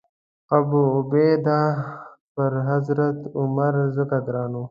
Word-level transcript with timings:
ابوعبیده 0.57 1.59
پر 2.33 2.51
حضرت 2.69 3.19
عمر 3.39 3.73
ځکه 3.95 4.17
ګران 4.27 4.51
و. 4.53 4.59